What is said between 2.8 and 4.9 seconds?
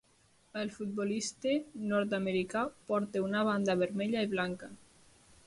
porta una banda vermella i blanca.